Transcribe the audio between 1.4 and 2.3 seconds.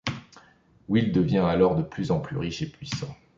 alors de plus en